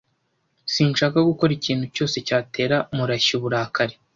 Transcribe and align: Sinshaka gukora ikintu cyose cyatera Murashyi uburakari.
Sinshaka 0.73 1.17
gukora 1.29 1.51
ikintu 1.59 1.85
cyose 1.95 2.15
cyatera 2.27 2.75
Murashyi 2.95 3.31
uburakari. 3.37 3.95